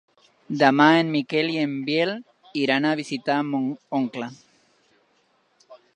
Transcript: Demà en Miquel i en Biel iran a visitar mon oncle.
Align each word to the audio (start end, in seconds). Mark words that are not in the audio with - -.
Demà 0.61 0.87
en 1.01 1.11
Miquel 1.15 1.51
i 1.57 1.59
en 1.65 1.75
Biel 1.89 2.13
iran 2.63 2.87
a 2.93 2.97
visitar 3.03 3.39
mon 3.51 3.69
oncle. 3.99 4.31